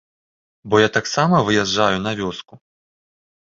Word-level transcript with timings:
Бо 0.73 0.79
я 0.79 0.87
таксама 0.97 1.41
выязджаю 1.49 1.97
на 2.07 2.15
вёску. 2.23 2.53